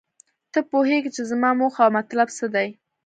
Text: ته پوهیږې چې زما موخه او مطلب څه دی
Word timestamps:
ته 0.51 0.59
پوهیږې 0.69 1.09
چې 1.15 1.21
زما 1.31 1.49
موخه 1.59 1.81
او 1.85 1.91
مطلب 1.97 2.27
څه 2.37 2.45
دی 2.53 2.67